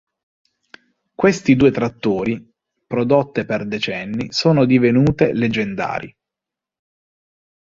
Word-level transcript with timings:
Questi 1.13 1.55
due 1.55 1.69
trattori, 1.69 2.51
prodotte 2.87 3.45
per 3.45 3.67
decenni, 3.67 4.31
sono 4.31 4.65
divenute 4.65 5.31
leggendari. 5.31 6.17